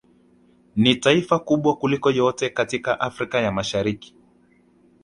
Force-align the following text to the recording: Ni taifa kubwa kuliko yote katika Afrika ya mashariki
Ni 0.75 0.95
taifa 0.95 1.39
kubwa 1.39 1.75
kuliko 1.75 2.11
yote 2.11 2.49
katika 2.49 2.99
Afrika 2.99 3.41
ya 3.41 3.51
mashariki 3.51 4.15